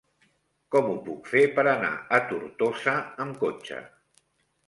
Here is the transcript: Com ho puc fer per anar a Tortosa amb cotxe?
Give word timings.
Com 0.75 0.87
ho 0.93 0.95
puc 1.09 1.27
fer 1.33 1.43
per 1.59 1.65
anar 1.73 1.91
a 2.17 2.19
Tortosa 2.31 2.95
amb 3.27 3.37
cotxe? 3.45 3.83